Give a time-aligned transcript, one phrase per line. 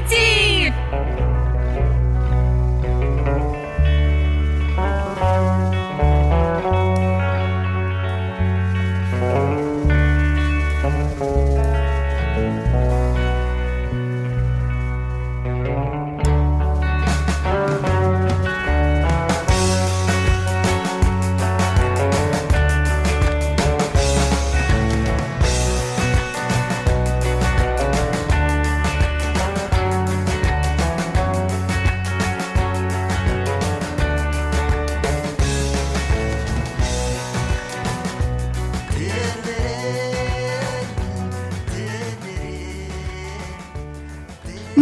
[0.00, 1.31] 19!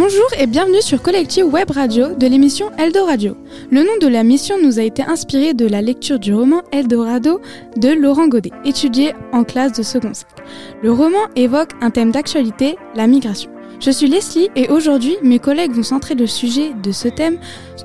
[0.02, 3.36] Bonjour et bienvenue sur Collectif Web Radio de l'émission Eldoradio.
[3.70, 7.42] Le nom de la mission nous a été inspiré de la lecture du roman Eldorado
[7.76, 10.26] de Laurent Godet, étudié en classe de second 5.
[10.82, 13.50] Le roman évoque un thème d'actualité, la migration.
[13.78, 17.38] Je suis Leslie et aujourd'hui mes collègues vont centrer le sujet de ce thème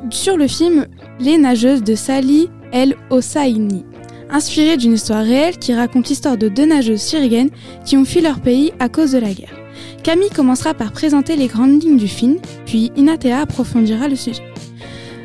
[0.09, 0.87] sur le film
[1.19, 3.83] Les nageuses de Sally El Hosseini,
[4.29, 7.49] inspiré d'une histoire réelle qui raconte l'histoire de deux nageuses syriennes
[7.85, 9.55] qui ont fui leur pays à cause de la guerre.
[10.03, 14.43] Camille commencera par présenter les grandes lignes du film, puis Inatea approfondira le sujet.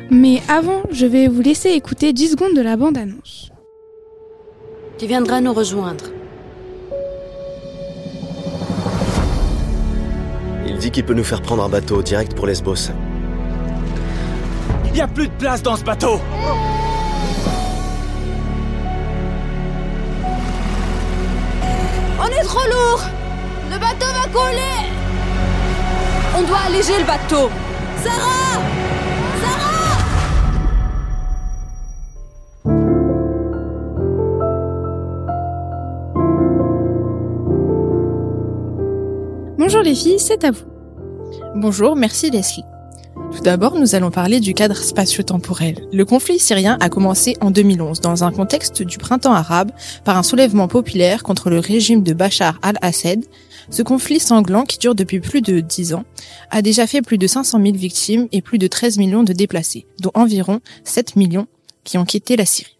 [0.09, 3.51] Mais avant, je vais vous laisser écouter 10 secondes de la bande-annonce.
[4.97, 6.05] Tu viendras nous rejoindre.
[10.67, 12.91] Il dit qu'il peut nous faire prendre un bateau direct pour Lesbos.
[14.93, 16.19] Y a plus de place dans ce bateau
[22.23, 23.01] On est trop lourd.
[23.71, 24.91] Le bateau va couler
[26.37, 27.49] On doit alléger le bateau.
[28.03, 28.61] Sarah!
[29.41, 29.97] Sarah!
[39.57, 40.65] Bonjour les filles, c'est à vous.
[41.55, 42.65] Bonjour, merci Leslie.
[43.31, 45.87] Tout d'abord, nous allons parler du cadre spatio-temporel.
[45.93, 49.71] Le conflit syrien a commencé en 2011 dans un contexte du printemps arabe
[50.03, 53.23] par un soulèvement populaire contre le régime de Bachar al-Assad.
[53.69, 56.03] Ce conflit sanglant qui dure depuis plus de 10 ans
[56.49, 59.87] a déjà fait plus de 500 000 victimes et plus de 13 millions de déplacés,
[60.01, 61.47] dont environ 7 millions
[61.85, 62.77] qui ont quitté la Syrie.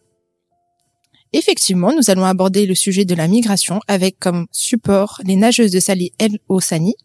[1.33, 5.79] Effectivement, nous allons aborder le sujet de la migration avec comme support les nageuses de
[5.79, 6.95] Sali El Hosani,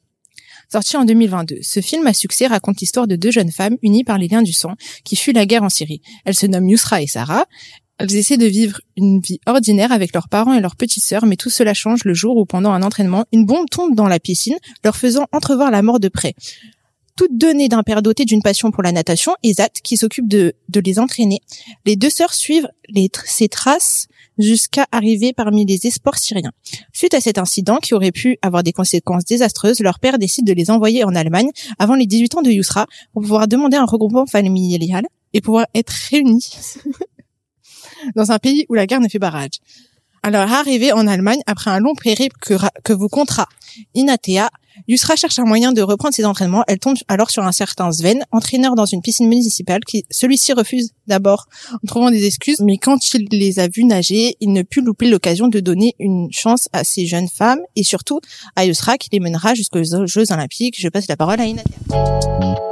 [0.71, 4.19] Sorti en 2022, ce film à succès raconte l'histoire de deux jeunes femmes unies par
[4.19, 6.03] les liens du sang qui fuient la guerre en Syrie.
[6.25, 7.47] Elles se nomment Yusra et Sarah.
[7.99, 11.37] Elles essaient de vivre une vie ordinaire avec leurs parents et leurs petites sœurs, mais
[11.37, 14.57] tout cela change le jour où, pendant un entraînement, une bombe tombe dans la piscine,
[14.85, 16.35] leur faisant entrevoir la mort de près.
[17.17, 20.53] Toutes deux nées d'un père doté d'une passion pour la natation, Ezat, qui s'occupe de,
[20.75, 21.41] les entraîner.
[21.87, 24.09] Les deux sœurs suivent les, ces traces
[24.39, 26.53] jusqu'à arriver parmi les esports syriens.
[26.93, 30.53] Suite à cet incident qui aurait pu avoir des conséquences désastreuses, leur père décide de
[30.53, 34.27] les envoyer en Allemagne avant les 18 ans de Yousra pour pouvoir demander un regroupement
[34.27, 36.51] familial et pouvoir être réunis
[38.17, 39.61] dans un pays où la guerre ne fait barrage.
[40.27, 43.47] Alors, arrivé en Allemagne, après un long périple que, que vous comptera
[43.95, 44.51] Inatea,
[44.89, 46.65] Yusra cherche un moyen de reprendre ses entraînements.
[46.67, 50.91] Elle tombe alors sur un certain Sven, entraîneur dans une piscine municipale, qui celui-ci refuse
[51.07, 54.81] d'abord en trouvant des excuses, mais quand il les a vus nager, il ne put
[54.81, 58.21] louper l'occasion de donner une chance à ces jeunes femmes et surtout
[58.57, 60.75] à Yusra qui les mènera jusqu'aux Jeux Olympiques.
[60.77, 62.66] Je passe la parole à Inatea.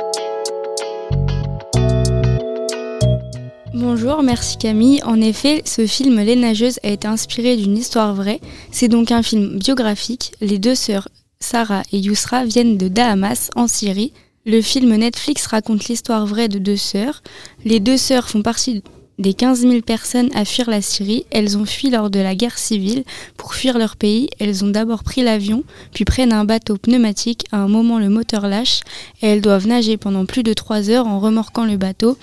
[3.86, 5.02] Bonjour, merci Camille.
[5.04, 8.40] En effet, ce film Les Nageuses a été inspiré d'une histoire vraie.
[8.70, 10.32] C'est donc un film biographique.
[10.40, 11.06] Les deux sœurs
[11.38, 14.14] Sarah et Yusra viennent de Dahamas, en Syrie.
[14.46, 17.22] Le film Netflix raconte l'histoire vraie de deux sœurs.
[17.66, 18.82] Les deux sœurs font partie
[19.18, 21.26] des 15 000 personnes à fuir la Syrie.
[21.30, 23.04] Elles ont fui lors de la guerre civile.
[23.36, 25.62] Pour fuir leur pays, elles ont d'abord pris l'avion,
[25.92, 27.44] puis prennent un bateau pneumatique.
[27.52, 28.80] À un moment, le moteur lâche
[29.20, 32.16] et elles doivent nager pendant plus de 3 heures en remorquant le bateau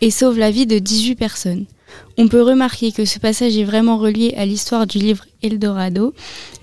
[0.00, 1.66] et sauvent la vie de 18 personnes.
[2.18, 6.14] On peut remarquer que ce passage est vraiment relié à l'histoire du livre Eldorado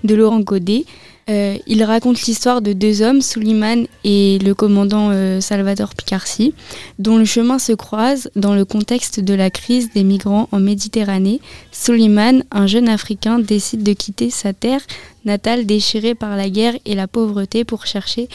[0.02, 0.84] de Laurent Godet.
[1.30, 6.52] Euh, il raconte l'histoire de deux hommes, Suleiman et le commandant euh, Salvador Picarsi,
[6.98, 11.40] dont le chemin se croise dans le contexte de la crise des migrants en Méditerranée.
[11.72, 14.82] Suleiman, un jeune Africain, décide de quitter sa terre
[15.24, 18.28] natale déchirée par la guerre et la pauvreté pour chercher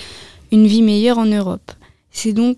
[0.51, 1.71] une vie meilleure en Europe.
[2.11, 2.57] C'est donc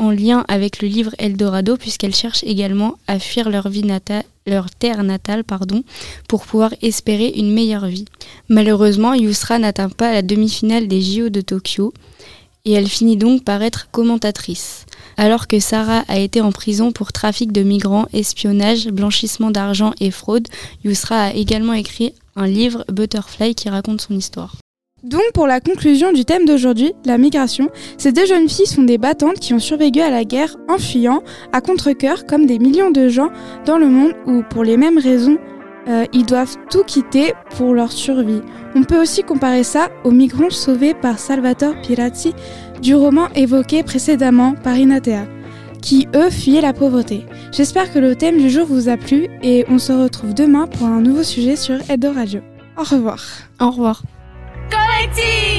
[0.00, 4.70] en lien avec le livre Eldorado puisqu'elles cherchent également à fuir leur vie natale leur
[4.70, 5.82] terre natale pardon,
[6.28, 8.06] pour pouvoir espérer une meilleure vie.
[8.48, 11.94] Malheureusement, Yusra n'atteint pas la demi-finale des JO de Tokyo
[12.64, 14.86] et elle finit donc par être commentatrice.
[15.16, 20.10] Alors que Sarah a été en prison pour trafic de migrants, espionnage, blanchissement d'argent et
[20.10, 20.48] fraude,
[20.84, 24.59] Yusra a également écrit un livre Butterfly qui raconte son histoire.
[25.02, 28.98] Donc pour la conclusion du thème d'aujourd'hui, la migration, ces deux jeunes filles sont des
[28.98, 33.08] battantes qui ont survécu à la guerre en fuyant à contre-coeur comme des millions de
[33.08, 33.30] gens
[33.64, 35.38] dans le monde où pour les mêmes raisons
[35.88, 38.42] euh, ils doivent tout quitter pour leur survie.
[38.74, 42.34] On peut aussi comparer ça aux migrants sauvés par Salvatore Pirazzi
[42.82, 45.24] du roman évoqué précédemment par Inatea,
[45.80, 47.24] qui eux fuyaient la pauvreté.
[47.52, 50.86] J'espère que le thème du jour vous a plu et on se retrouve demain pour
[50.86, 52.40] un nouveau sujet sur Edo Radio.
[52.76, 53.24] Au revoir.
[53.58, 54.02] Au revoir.
[55.00, 55.49] Collective